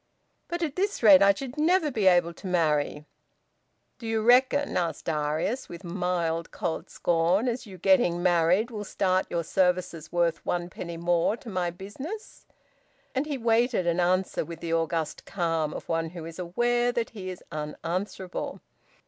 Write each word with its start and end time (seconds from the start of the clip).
"But 0.47 0.63
at 0.63 0.75
this 0.75 1.03
rate 1.03 1.21
I 1.21 1.31
should 1.31 1.59
never 1.59 1.91
be 1.91 2.07
able 2.07 2.33
to 2.33 2.47
marry!" 2.47 3.05
"Do 3.99 4.07
you 4.07 4.23
reckon," 4.23 4.75
asked 4.75 5.05
Darius, 5.05 5.69
with 5.69 5.83
mild 5.83 6.49
cold 6.49 6.89
scorn, 6.89 7.47
"as 7.47 7.67
you 7.67 7.77
getting 7.77 8.23
married 8.23 8.71
will 8.71 8.87
make 8.99 9.29
your 9.29 9.43
services 9.43 10.11
worth 10.11 10.43
one 10.43 10.71
penny 10.71 10.97
more 10.97 11.37
to 11.37 11.49
my 11.49 11.69
business?" 11.69 12.47
And 13.13 13.27
he 13.27 13.37
waited 13.37 13.85
an 13.85 13.99
answer 13.99 14.43
with 14.43 14.59
the 14.59 14.73
august 14.73 15.23
calm 15.25 15.71
of 15.71 15.87
one 15.87 16.09
who 16.09 16.25
is 16.25 16.39
aware 16.39 16.91
that 16.91 17.11
he 17.11 17.29
is 17.29 17.43
unanswerable. 17.51 18.59